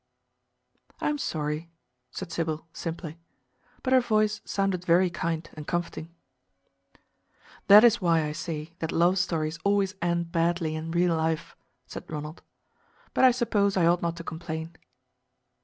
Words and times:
"I 0.99 1.09
am 1.09 1.19
sorry," 1.19 1.69
said 2.09 2.31
Sybil 2.31 2.65
simply. 2.73 3.19
But 3.83 3.93
her 3.93 3.99
voice 4.01 4.41
sounded 4.43 4.83
very 4.83 5.11
kind 5.11 5.47
and 5.53 5.67
comforting. 5.67 6.09
"That 7.67 7.83
is 7.83 8.01
why 8.01 8.25
I 8.25 8.31
say 8.31 8.73
that 8.79 8.91
love 8.91 9.19
stories 9.19 9.59
always 9.63 9.93
end 10.01 10.31
badly 10.31 10.73
in 10.75 10.89
real 10.89 11.15
life," 11.15 11.55
said 11.85 12.09
Ronald. 12.09 12.41
"But 13.13 13.25
I 13.25 13.29
suppose 13.29 13.77
I 13.77 13.85
ought 13.85 14.01
not 14.01 14.15
to 14.15 14.23
complain." 14.23 14.75